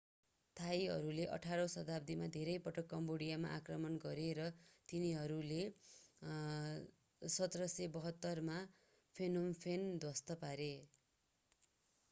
थाईहरूले 0.55 1.25
18 1.33 1.59
औं 1.63 1.67
शताब्दीमा 1.71 2.29
धेरै 2.35 2.53
पटक 2.63 2.87
कम्बोडियामा 2.93 3.51
आक्रमण 3.57 3.97
गरे 4.05 4.23
र 4.37 4.47
तिनीहरूले 4.89 5.59
1772 7.21 8.41
मा 8.47 8.57
phnom 9.15 9.53
phen 9.59 9.85
ध्वस्त 9.99 10.39
पारे 10.41 10.71